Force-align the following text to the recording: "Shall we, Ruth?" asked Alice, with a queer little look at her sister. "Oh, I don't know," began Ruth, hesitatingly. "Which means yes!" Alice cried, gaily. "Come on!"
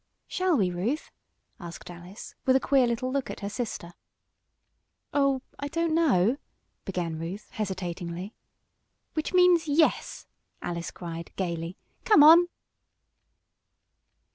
"Shall 0.27 0.57
we, 0.57 0.71
Ruth?" 0.71 1.11
asked 1.59 1.91
Alice, 1.91 2.33
with 2.47 2.55
a 2.55 2.59
queer 2.59 2.87
little 2.87 3.11
look 3.11 3.29
at 3.29 3.41
her 3.41 3.49
sister. 3.49 3.93
"Oh, 5.13 5.43
I 5.59 5.67
don't 5.67 5.93
know," 5.93 6.37
began 6.85 7.19
Ruth, 7.19 7.51
hesitatingly. 7.51 8.33
"Which 9.13 9.31
means 9.35 9.67
yes!" 9.67 10.25
Alice 10.59 10.89
cried, 10.89 11.29
gaily. 11.35 11.77
"Come 12.03 12.23
on!" 12.23 12.47